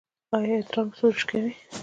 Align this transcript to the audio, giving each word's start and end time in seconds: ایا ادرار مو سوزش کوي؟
ایا 0.35 0.55
ادرار 0.59 0.85
مو 0.87 0.93
سوزش 0.99 1.21
کوي؟ 1.29 1.51